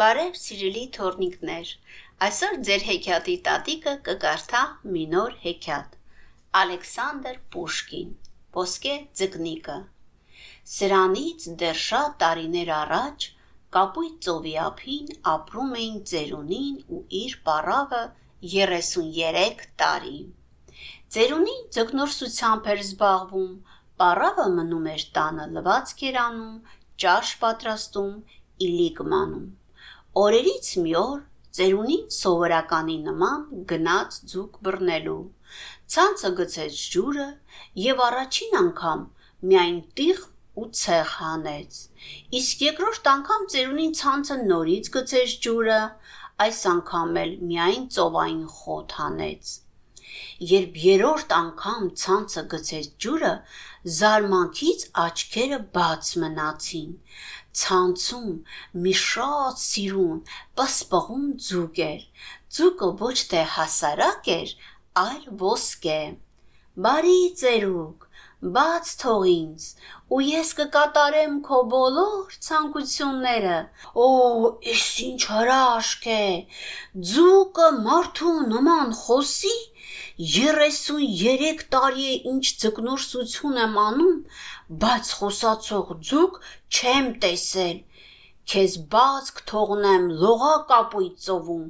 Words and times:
Բարև 0.00 0.36
սիրելի 0.40 0.82
թորնիկներ։ 0.96 1.70
Այսօր 2.26 2.54
ձեր 2.66 2.84
հեքիաթի 2.86 3.32
տատիկը 3.48 3.92
կկարդա 4.06 4.62
մի 4.92 5.02
նոր 5.14 5.34
հեքիաթ։ 5.42 5.98
Ալեքսանդր 6.60 7.36
Պուշկին։ 7.52 8.14
Ոսկե 8.56 8.94
ձկնիկը։ 9.20 9.76
Սրանից 10.76 11.46
դեռ 11.64 11.78
շատ 11.82 12.16
տարիներ 12.24 12.72
առաջ 12.78 13.28
Կապույտ 13.76 14.16
ծովի 14.28 14.56
ափին 14.64 15.12
ապրում 15.36 15.78
էին 15.82 16.02
Ծերունին 16.12 16.82
ու 16.88 17.04
իր 17.22 17.38
պարավը 17.52 18.02
33 18.56 19.64
տարի։ 19.82 20.18
Ծերունին 21.12 21.64
ձկնորսությամբ 21.76 22.76
էր 22.76 22.86
զբաղվում, 22.88 23.56
պարավը 24.00 24.52
մնում 24.58 24.92
էր 24.98 25.10
տանը 25.18 25.50
լվացք 25.58 26.06
էր 26.12 26.22
անում, 26.28 26.60
ճաշ 27.04 27.40
պատրաստում, 27.44 28.14
իլիկ 28.68 29.10
մանում։ 29.12 29.50
Օրերից 30.20 30.66
մի 30.84 30.90
օր 31.00 31.20
ծերունին 31.56 32.00
սովորականի 32.14 32.96
նման 33.04 33.44
գնաց 33.70 34.18
ձուկ 34.32 34.58
բռնելու։ 34.66 35.22
Ցանցը 35.94 36.30
գցեց 36.40 36.80
ջուրը 36.94 37.28
եւ 37.84 38.02
առաջին 38.06 38.58
անգամ 38.60 39.06
միայն 39.52 39.78
տիղ 40.00 40.20
ու 40.60 40.66
ցեղ 40.82 41.08
հանեց։ 41.14 41.80
Իսկ 42.42 42.66
երկրորդ 42.66 43.10
անգամ 43.14 43.48
ծերունին 43.56 43.96
ցանցը 44.02 44.38
նորից 44.52 44.92
գցեց 44.98 45.36
ջուրը, 45.48 45.80
այս 46.48 46.62
անգամ 46.76 47.18
էլ 47.24 47.36
միայն 47.48 47.90
ծովային 47.96 48.46
խոտ 48.60 48.96
հանեց։ 49.00 49.58
Երբ 50.52 50.74
երրորդ 50.84 51.30
անգամ 51.38 51.84
ցանցը 52.02 52.42
գցեց 52.52 52.88
ջուրը, 53.04 53.32
զարմանքից 53.98 54.82
աչքերը 55.06 55.58
բաց 55.76 56.10
մնացին 56.24 56.90
ցանցում 57.60 58.30
մի 58.84 58.92
շատ 59.02 59.58
սիրուն, 59.62 60.20
պսպղուն 60.58 61.26
ձուկ 61.46 61.80
էր։ 61.86 62.06
Ձուկը 62.56 62.88
ոչ 63.02 63.16
թե 63.32 63.42
հասարակ 63.56 64.30
էր, 64.36 64.54
այլ 65.02 65.26
ոսկե։ 65.42 65.98
Բարի 66.86 67.18
ծերուկ, 67.42 68.08
բաց 68.42 68.88
թող 69.00 69.24
ինձ, 69.30 69.64
ու 70.10 70.20
ես 70.26 70.48
կկատարեմ 70.58 71.34
քո 71.46 71.58
բոլոր 71.72 72.32
ցանկությունները։ 72.46 73.58
Օ, 74.04 74.06
ես 74.66 74.86
ինչ 75.04 75.20
հրաշք 75.34 76.08
է։ 76.14 76.24
Ձուկը 77.10 77.68
մարդու 77.84 78.32
նման 78.54 78.90
խոսի 79.02 79.54
33 80.18 81.62
տարի 81.74 82.08
է 82.08 82.16
ինչ 82.32 82.44
ձկնորսություն 82.64 83.60
եմ 83.66 83.78
անում, 83.84 84.18
բայց 84.86 85.12
խոսացող 85.20 85.94
ձուկ 86.10 86.40
չեմ 86.78 87.12
տեսել։ 87.26 87.78
Քեզ 88.52 88.74
բացք 88.96 89.44
թողնեմ 89.52 90.08
լողա 90.24 90.56
կապույտ 90.72 91.22
ծովում։ 91.28 91.68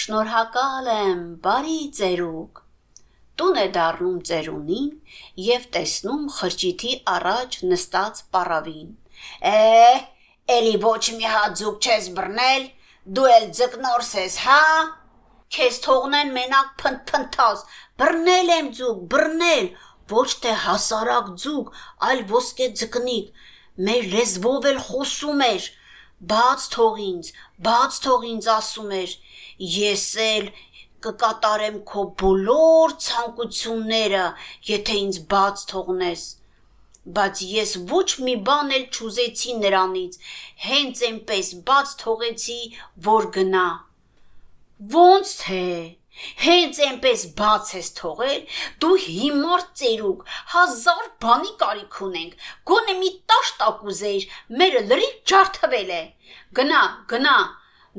Շնորհակալ 0.00 0.90
եմ, 0.94 1.20
բարի 1.44 1.78
ծերուկ։ 2.00 2.64
Տուն 3.38 3.58
է 3.62 3.66
դառնում 3.74 4.20
ծերունին 4.28 4.86
եւ 5.48 5.66
տեսնում 5.74 6.22
խրճիթի 6.36 6.94
առաջ 7.14 7.58
նստած 7.72 8.22
պարավին։ 8.34 8.88
Է, 9.50 9.58
էլի 10.58 10.74
ոչ 10.84 11.02
մի 11.18 11.28
հատ 11.34 11.58
ձուկ 11.60 11.88
չես 11.88 12.08
բռնել, 12.18 12.64
դու 13.18 13.28
էլ 13.34 13.46
ձկնորս 13.58 14.10
ես, 14.18 14.38
հա։ 14.46 14.62
Քեզ 15.54 15.76
թողնեն 15.84 16.32
մենակ 16.34 16.72
փնփնթաս, 16.82 17.62
բռնել 18.00 18.50
եմ 18.56 18.72
ձուկ, 18.78 18.98
բռնել, 19.14 19.70
ոչ 20.12 20.28
թե 20.42 20.52
հասարակ 20.64 21.30
ձուկ, 21.44 21.70
այլ 22.08 22.20
ոսկե 22.32 22.68
ձկնիկ։ 22.80 23.46
Մեր 23.88 24.06
լեզվով 24.12 24.68
էլ 24.72 24.78
խոսում 24.88 25.42
էր։ 25.48 25.66
Բաց 26.32 26.64
թող 26.74 26.96
ինձ, 27.04 27.26
բաց 27.68 27.98
թող 28.04 28.24
ինձ 28.28 28.46
ասում 28.58 28.94
էր։ 28.98 29.12
Ես 29.78 30.06
էլ 30.24 30.48
կկատարեմ 31.06 31.78
քո 31.92 32.04
բոլոր 32.22 32.96
ցանկությունները, 33.06 34.24
եթե 34.72 34.98
ինձ 35.04 35.22
բաց 35.34 35.64
թողնես 35.72 36.26
բայց 37.16 37.42
ես 37.48 37.70
ոչ 37.90 38.08
մի 38.24 38.34
բան 38.46 38.72
էլ 38.78 38.82
չուզեցի 38.92 39.54
նրանից, 39.60 40.18
հենց 40.64 41.04
այնպես 41.08 41.52
բաց 41.70 41.94
թողեցի, 42.02 42.58
որ 43.06 43.30
գնա։ 43.38 43.68
Ոնց 44.96 45.32
թե 45.44 45.62
Հենց 46.42 46.78
այնպես 46.84 47.20
բաց 47.38 47.68
ես 47.76 47.88
թողել, 47.98 48.40
դու 48.82 48.94
հիմար 49.02 49.60
ծերուկ, 49.80 50.24
հազար 50.54 51.04
բանի 51.24 51.52
կարիք 51.60 51.98
ունենք։ 52.08 52.48
Գոնե 52.70 52.96
մի 53.02 53.10
տաշտակ 53.32 53.84
ուզեիր, 53.92 54.26
մերը 54.62 54.82
լրիվ 54.88 55.14
ջարդվել 55.32 55.94
է։ 55.98 56.02
Գնա, 56.58 56.82
գնա, 57.14 57.36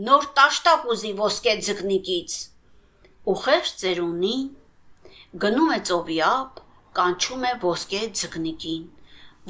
նոր 0.10 0.30
տաշտակ 0.42 0.90
ուզի 0.96 1.14
ոսկե 1.24 1.56
ձկնիկից։ 1.70 2.40
Ուխեր 3.28 3.66
ծերունին 3.80 4.46
գնում 5.44 5.72
է 5.76 5.80
ծովի 5.88 6.20
ափ, 6.26 6.62
կանչում 6.96 7.42
է 7.50 7.52
ոսկե 7.64 8.00
ձկնիկին։ 8.20 8.86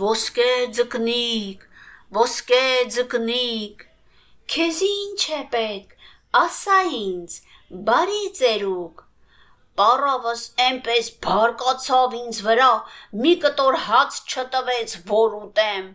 Ոսկե 0.02 0.48
ձկնիկ, 0.78 1.68
ոսկե 2.18 2.64
ձկնիկ, 2.96 3.84
քեզ 4.50 4.80
ինչ 4.88 5.22
է 5.38 5.44
պետք 5.54 5.94
ասա 6.42 6.80
ինձ, 7.02 7.36
բարի 7.92 8.26
ծերուկ։ 8.40 9.06
Պարավս 9.80 10.42
այնպես 10.66 11.12
բարկացավ 11.28 12.18
ինձ 12.24 12.42
վրա, 12.50 12.72
մի 13.22 13.36
կտոր 13.46 13.80
հաց 13.86 14.20
չտվեց, 14.34 14.98
որ 15.14 15.38
ուտեմ։ 15.44 15.88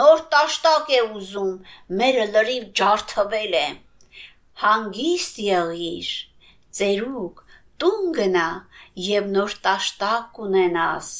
Նոր 0.00 0.24
տաշտակ 0.32 0.90
է 0.96 1.04
ուզում, 1.20 1.54
մերը 2.00 2.26
լրիվ 2.32 2.66
ջարդվել 2.80 3.54
է։ 3.60 3.68
Հանգիստ 4.64 5.40
եղիր, 5.50 6.10
ծերուկ, 6.78 7.42
տուն 7.80 8.12
գնա 8.18 8.46
եւ 9.06 9.32
նոր 9.34 9.56
տաշտակ 9.64 10.30
կունենաս։ 10.38 11.10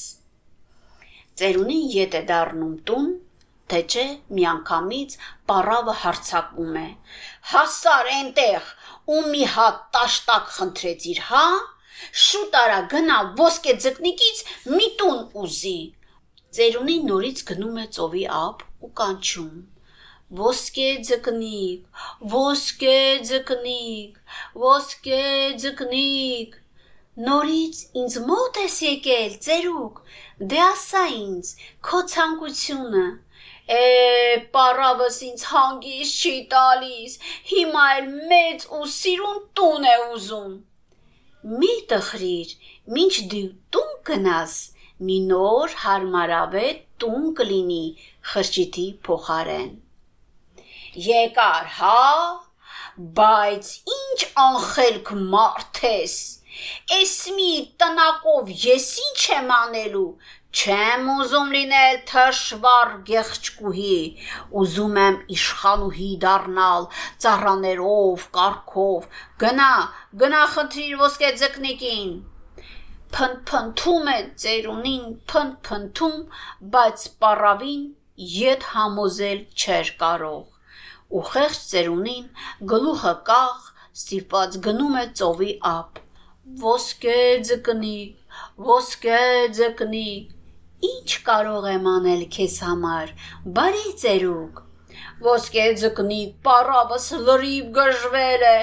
Ծերունին 1.41 1.85
ետ 1.97 2.17
է 2.21 2.23
դառնում 2.31 2.77
տուն, 2.91 3.11
թե 3.71 3.81
չէ 3.87 4.05
միանգամից 4.37 5.13
պարավը 5.51 5.95
հարցակում 6.05 6.79
է 6.81 6.87
հասար 7.53 8.11
այնտեղ 8.15 8.71
ու 9.15 9.21
մի 9.35 9.45
հատ 9.55 9.79
տաշտակ 9.97 10.51
խնդրեցիր 10.57 11.21
հա 11.29 11.45
շուտ 12.25 12.59
արա 12.61 12.81
գնա 12.95 13.19
ոսկե 13.41 13.77
ձկնիկից 13.85 14.43
մի 14.75 14.89
տուն 15.01 15.21
ուզի 15.45 15.79
ծերունի 16.59 16.97
նորից 17.11 17.45
գնում 17.53 17.79
է 17.85 17.87
ծովի 17.97 18.25
ափ 18.41 18.65
ու 18.87 18.93
կանչում 19.01 19.55
ոսկե 20.39 20.89
ձկնիկ 21.07 22.03
ոսկե 22.33 22.99
ձկնիկ 23.31 24.19
ոսկե 24.65 25.23
ձկնիկ 25.63 26.53
նորից 27.29 27.81
ինձ 28.03 28.19
մոտ 28.29 28.61
ես 28.65 28.77
եկել 28.87 29.35
ծերուկ 29.47 29.99
դե 30.53 30.61
ասա 30.67 31.03
ինձ 31.17 31.51
քո 31.89 32.05
ցանկությունը 32.15 33.09
Է, 33.71 33.83
պարավս 34.55 35.17
ինձ 35.27 35.43
հանգիստ 35.51 36.23
չի 36.27 36.33
տալիս, 36.55 37.13
հիմա 37.51 37.83
էլ 37.99 38.09
մեծ 38.31 38.65
ու 38.79 38.87
սիրուն 38.95 39.37
տուն 39.59 39.87
է 39.91 39.93
ուզում։ 40.15 40.57
Մի 41.61 41.75
տխրիր, 41.93 42.57
ինչ 43.03 43.15
դու 43.35 43.45
տուն 43.77 43.93
գնաս, 44.11 44.57
մի 45.11 45.21
նոր 45.29 45.77
հարմարավետ 45.85 46.83
տուն 47.05 47.31
կլինի 47.39 47.85
խրճիթի 48.33 48.89
փոխարեն։ 49.07 49.71
Եկար, 50.91 51.67
հա, 51.79 51.99
բայց 53.17 53.69
ինչ 53.95 54.21
անխելք 54.45 55.13
մարդ 55.35 55.81
ես։ 55.87 56.15
Էս 56.97 57.13
մի 57.37 57.51
տնակով 57.79 58.51
ես 58.65 58.87
ինչ 59.05 59.21
եմ 59.37 59.53
անելու, 59.57 60.09
Չեմ 60.51 61.05
ուզում 61.15 61.53
լինել 61.55 61.99
թշվառ 62.11 62.89
գեղչկուհի, 63.07 63.99
ուզում 64.63 64.99
եմ 65.03 65.19
իշխանուհի 65.37 66.09
դառնալ 66.25 66.89
ծառաներով, 67.25 68.27
կարկով։ 68.35 69.07
Գնա, 69.45 69.71
գնա 70.25 70.43
խնդրիր 70.57 70.99
ոսկե 71.07 71.33
ձկնիկին։ 71.45 72.13
Փնփնթում 73.15 74.11
է 74.17 74.19
ծերունին, 74.43 75.09
փնփնթում, 75.31 76.21
բայց 76.75 77.11
պարավին 77.23 77.91
յետ 78.35 78.73
համոզել 78.75 79.45
չէր 79.55 79.99
կարող։ 80.03 80.50
Ու 81.11 81.25
խեղճ 81.31 81.63
ծերունին 81.71 82.27
գլուխը 82.73 83.15
կախ, 83.31 83.71
ստիպված 84.01 84.61
գնում 84.67 84.99
է 85.05 85.07
ծովի 85.21 85.55
ափ։ 85.77 86.05
Ոսկե 86.67 87.23
ձկնիկ, 87.51 88.37
ոսկե 88.71 89.25
ձկնիկ 89.61 90.37
Ինչ 90.89 91.15
կարող 91.25 91.65
եմ 91.69 91.87
անել 91.91 92.21
քեզ 92.35 92.55
համար, 92.65 93.11
բարի 93.57 93.91
ծերուկ։ 94.03 94.61
Ոսկե 95.27 95.67
ձկնիկ 95.81 96.31
պարավս 96.47 97.09
լրիվ 97.27 97.67
գժվել 97.77 98.45
է, 98.51 98.55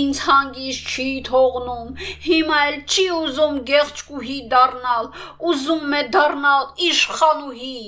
ինձ 0.00 0.22
հանգիստ 0.24 0.90
չի 0.94 1.06
թողնում, 1.30 1.94
հիմա 2.26 2.58
էլ 2.72 2.78
չի 2.90 3.06
ուզում 3.20 3.62
գեղչկուհի 3.70 4.38
դառնալ, 4.54 5.10
ուզում 5.52 5.98
է 6.00 6.02
դառնալ 6.18 6.66
իշխանուհի։ 6.90 7.78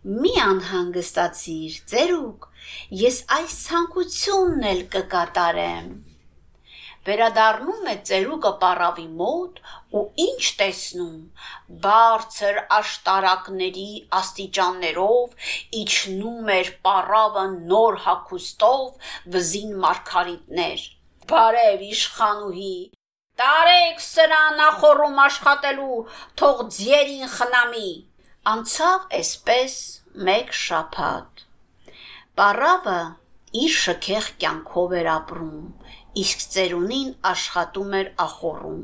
Մի 0.00 0.30
անհանգստացիր, 0.40 1.72
ծերուկ, 1.90 2.44
ես 2.96 3.16
այս 3.36 3.56
ցանկությունն 3.66 4.62
էլ 4.70 4.78
կկատարեմ։ 4.94 5.90
Վերադառնում 7.08 7.90
է 7.92 7.96
ծերուկը 8.08 8.52
պարավի 8.62 9.04
մոտ 9.18 9.60
ու 10.00 10.02
ինչ 10.24 10.46
տեսնում 10.62 11.18
բարձր 11.84 12.62
աշտարակների 12.78 13.86
աստիճաններով 14.20 15.52
իջնում 15.82 16.50
էր 16.56 16.72
պարավը 16.88 17.44
նոր 17.68 18.00
հակոստով 18.08 19.12
վզին 19.36 19.78
մարգարիտներ 19.84 20.86
բարև 21.34 21.84
իշխանուհի 21.92 22.76
տարեք 23.44 24.00
սրան 24.06 24.56
նախորում 24.64 25.20
աշխատելու 25.26 26.04
թող 26.40 26.64
ձերին 26.78 27.28
խնամի 27.36 27.90
անցավ 28.48 29.02
այսպես 29.16 29.72
մեկ 30.26 30.52
շաբաթ 30.56 31.42
Պարավը 32.40 33.00
իր 33.62 33.72
շքեղ 33.78 34.28
կյանքով 34.40 34.94
էր 35.00 35.08
ապրում, 35.14 35.66
իսկ 36.22 36.44
ծերունին 36.54 37.10
աշխատում 37.30 37.92
էր 37.98 38.08
ախորում։ 38.24 38.80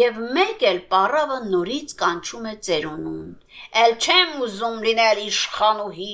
Եվ 0.00 0.18
մեկ 0.36 0.66
էլ 0.72 0.82
պարավը 0.92 1.38
նորից 1.46 1.94
կանչում 2.02 2.50
է 2.50 2.54
ծերունուն։ 2.68 3.32
Էլ 3.84 3.96
չեմ 3.96 4.36
ուզում 4.44 4.78
լինել 4.84 5.24
իշխանուհի, 5.24 6.12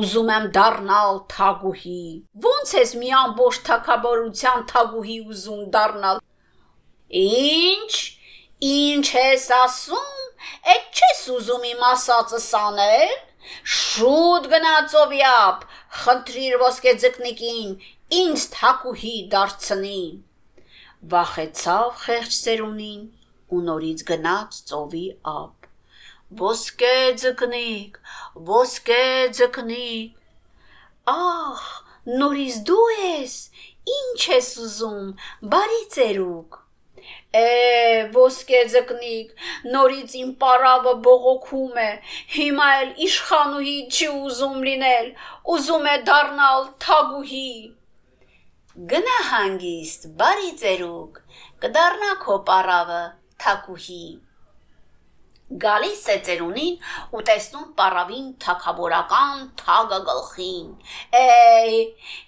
ուզում 0.00 0.32
եմ 0.36 0.48
դառնալ 0.58 1.20
թագուհի։ 1.32 2.04
Ոնց 2.48 2.76
ես 2.82 2.94
մի 3.00 3.12
ամբողջ 3.24 3.64
թակաբարության 3.72 4.64
թագուհի 4.74 5.18
ուզում 5.32 5.66
դառնալ։ 5.78 6.24
Ինչ, 7.24 7.92
ինչ 8.76 9.06
ես 9.16 9.52
ասում, 9.64 10.27
այդ 10.72 11.00
չես 11.00 11.22
ուզում 11.36 11.66
իմ 11.72 11.84
ասածս 11.88 12.48
անել։ 12.60 13.14
Շուտ 13.78 14.48
գնա 14.52 14.74
ծովիապ, 14.92 15.62
խնդրիր 16.02 16.56
ոսկե 16.62 16.94
ձկնիկին, 17.04 17.70
ինձ 18.22 18.44
թակուհի 18.54 19.14
դարձնի։ 19.34 20.02
Վախեցավ 21.14 21.88
խեղճ 22.02 22.38
ծերունին 22.44 23.02
ու 23.54 23.62
նորից 23.68 24.04
գնաց 24.12 24.60
ծովի 24.70 25.06
ափ։ 25.32 25.68
Ոսկե 26.42 26.94
ձկնիկ, 27.24 27.98
ոսկե 28.52 29.02
ձկնիկ։ 29.38 30.16
Ահ, 31.14 31.62
նորից 32.20 32.58
դու 32.68 32.88
ես։ 32.98 33.36
Ինչ 33.98 34.20
ես 34.34 34.50
ուզում, 34.66 35.06
բարի 35.54 35.82
ծերուկ։ 35.94 36.58
Է, 37.38 37.46
ոսկե 38.14 38.60
ձկնիկ, 38.74 39.32
նորից 39.72 40.14
իմ 40.20 40.34
պարավը 40.42 40.94
բողոքում 41.06 41.80
է։ 41.84 41.88
Հիմա 42.36 42.68
էլ 42.82 42.92
իշխանուհի 43.08 43.76
չի 43.88 44.08
ուզում 44.28 44.62
լինել, 44.68 45.10
ուզում 45.56 45.90
է 45.94 45.96
դառնալ 46.10 46.70
թագուհի։ 46.86 47.50
Գնա 48.94 49.18
հանգիստ, 49.32 50.08
բարի 50.22 50.54
ծերուկ, 50.62 51.20
կդառնա 51.64 52.14
քո 52.22 52.40
պարավը 52.48 53.02
թագուհի։ 53.42 54.02
Գալիս 55.64 56.00
է 56.12 56.14
ծերունին 56.28 56.74
ու 57.16 57.20
տեսնում 57.28 57.68
պարավին 57.78 58.24
թակավորական 58.44 59.44
թագը 59.62 60.00
գլխին։ 60.08 60.66
Էй, 61.20 61.78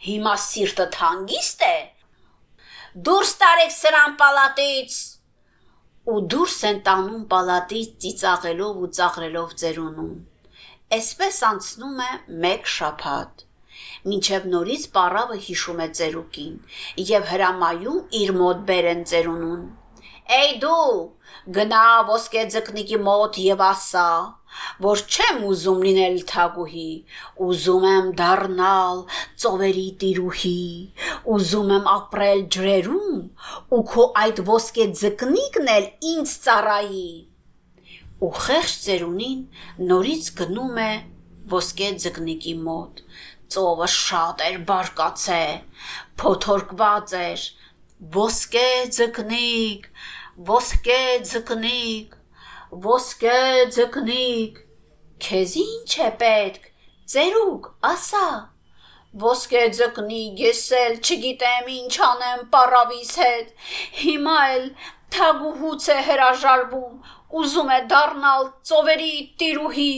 հիմա 0.06 0.34
սիրտը 0.44 0.86
թանգիստ 0.94 1.64
է, 1.66 1.74
Դուրս 2.90 3.32
տարեք 3.38 3.70
սրան 3.70 4.14
պալատից։ 4.18 4.94
Ու 6.10 6.22
դուրս 6.32 6.54
են 6.70 6.78
տանում 6.88 7.20
պալատից 7.30 7.92
ծիծաղելով 8.02 8.80
ու 8.82 8.88
ծաղրելով 8.96 9.52
ծերունուն։ 9.60 10.16
Այսպես 10.96 11.38
անցնում 11.50 12.00
է 12.02 12.08
մեկ 12.46 12.66
շաբաթ։ 12.72 13.44
Մինչև 14.10 14.48
նորից 14.54 14.88
պարավը 14.96 15.38
հիշում 15.46 15.84
է 15.84 15.88
ծերուկին 16.00 16.58
եւ 17.12 17.30
հրամայում 17.30 18.18
իր 18.22 18.34
մոտ 18.40 18.66
բերեն 18.72 19.06
ծերունուն։ 19.12 19.62
Էй 20.40 20.58
դու, 20.66 20.90
գնա 21.60 21.86
ոսկե 22.10 22.44
ձկնիկի 22.56 22.98
մոտ 23.06 23.38
եւ 23.44 23.64
ասա, 23.70 24.08
որ 24.84 25.02
չեմ 25.14 25.42
ուզում 25.50 25.82
լինել 25.86 26.18
թագուհի, 26.30 26.90
ուզում 27.46 27.86
եմ 27.90 28.10
դառնալ 28.20 29.02
ծովերի 29.44 29.86
տիրուհի, 30.02 30.60
ուզում 31.34 31.72
եմ 31.76 31.88
ապրել 31.94 32.44
ջրերում 32.56 33.18
ու 33.76 33.82
քո 33.92 34.06
այդ 34.24 34.42
ոսկե 34.50 34.86
ձկնիկն 35.00 35.72
էլ 35.76 35.88
ինձ 36.12 36.36
ծառայի։ 36.46 37.08
Ու 38.20 38.32
խեղճ 38.44 38.78
ծերունին 38.86 39.40
նորից 39.90 40.30
գնում 40.40 40.80
է 40.84 40.92
ոսկե 41.54 41.90
ձկնիկի 42.04 42.54
մոտ։ 42.64 43.04
Ծովը 43.50 43.86
շատ 43.96 44.42
էր 44.46 44.58
բարկացե, 44.68 45.42
փոթորկված 46.20 47.14
էր։ 47.20 47.46
Ոսկե 48.16 48.68
ձկնիկ, 48.96 49.88
ոսկե 50.50 51.00
ձկնիկ, 51.30 52.19
ոսկե 52.70 53.38
ձկնիկ, 53.74 54.58
քեզ 55.18 55.54
ինչ 55.58 55.92
է 56.06 56.10
պետք, 56.20 56.66
ծերուկ, 57.10 57.64
ասա։ 57.88 58.26
Ոսկե 59.22 59.62
ձկնիկ, 59.78 60.42
ես 60.44 60.60
էլ 60.78 60.94
չգիտեմ 61.00 61.70
ինչ 61.76 61.94
անեմ 62.06 62.44
պարավիս 62.52 63.10
հետ։ 63.22 63.48
Հիմա 64.02 64.36
էլ 64.50 64.68
թագուհուց 65.16 65.88
է 65.90 65.98
հրաժարվում, 66.10 66.94
ուզում 67.40 67.72
է 67.74 67.80
դառնալ 67.90 68.46
ծովերի 68.70 69.14
տիրուհի, 69.42 69.96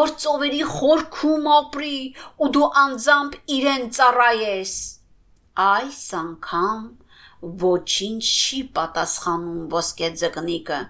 որ 0.00 0.14
ծովերի 0.24 0.62
խորքում 0.72 1.46
ապրի 1.58 2.00
ու 2.42 2.50
դու 2.56 2.72
անձամբ 2.82 3.38
իրեն 3.58 3.86
ծառայես։ 3.98 4.74
Այս 5.70 6.02
անգամ 6.24 6.82
ոչինչ 7.42 8.22
չի 8.22 8.58
պատասխանում 8.78 9.62
ոսկե 9.74 10.08
ձկնիկը 10.20 10.80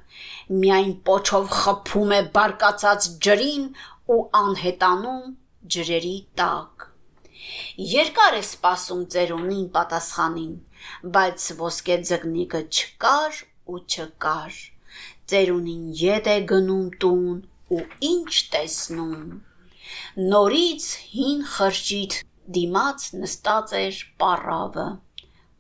միայն 0.62 0.90
պոչով 1.08 1.46
խփում 1.58 2.10
է 2.16 2.19
բարկացած 2.34 3.06
ջրին 3.26 3.62
ու 4.14 4.19
անհետանում 4.40 5.31
ջրերի 5.76 6.16
տակ 6.40 6.84
երկար 7.93 8.37
է 8.40 8.43
սպասում 8.46 9.06
ծերունին 9.14 9.64
պատասխանին 9.76 10.52
բայց 11.16 11.46
ոսկե 11.62 11.96
ձկնիկը 12.10 12.60
չկար 12.81 13.38
ու 13.72 13.81
չկար 13.94 14.58
ծերունին 15.32 15.87
ետ 16.02 16.28
է 16.34 16.37
գնում 16.52 16.84
տուն 17.04 17.40
ու 17.78 17.87
ինչ 18.10 18.32
տեսնում 18.56 19.25
նորից 20.34 20.90
հին 21.14 21.40
խրճիթ 21.54 22.19
դիմաց 22.58 23.08
նստած 23.22 23.75
էր 23.81 24.04
պարավը 24.22 24.87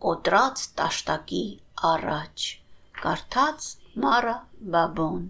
կոտրած 0.04 0.64
տաշտակի 0.80 1.44
առաջ 1.92 2.48
կարդաց 3.02 3.68
Մարա 4.06 4.34
Բաբոն 4.76 5.22